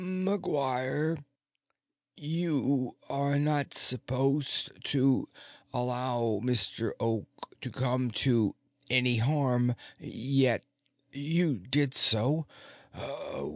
"McGuire, 0.01 1.23
you 2.17 2.97
are 3.07 3.37
not 3.37 3.75
supposed 3.75 4.83
to 4.85 5.27
allow 5.71 6.41
Mr. 6.43 6.93
Oak 6.99 7.27
to 7.61 7.69
come 7.69 8.09
to 8.09 8.55
any 8.89 9.17
harm. 9.17 9.75
Yet 10.01 10.65
you 11.11 11.59
did 11.59 11.93
so. 11.93 12.47